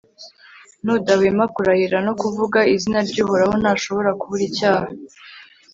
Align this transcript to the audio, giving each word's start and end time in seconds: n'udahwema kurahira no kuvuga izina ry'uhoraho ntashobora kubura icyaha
n'udahwema 0.83 1.45
kurahira 1.55 1.97
no 2.07 2.13
kuvuga 2.21 2.59
izina 2.75 2.99
ry'uhoraho 3.09 3.53
ntashobora 3.61 4.09
kubura 4.19 4.43
icyaha 4.49 4.87